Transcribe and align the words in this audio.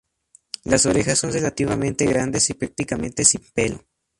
Las 0.63 0.87
orejas 0.87 1.19
son 1.19 1.31
relativamente 1.31 2.07
grandes 2.07 2.49
y 2.49 2.55
prácticamente 2.55 3.23
sin 3.23 3.41
pelo. 3.53 3.83